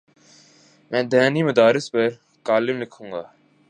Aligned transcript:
میں 0.91 1.03
دینی 1.11 1.41
مدارس 1.43 1.85
پر 1.91 2.07
کالم 2.45 2.77
لکھوں 2.81 3.11
گا۔ 3.11 3.23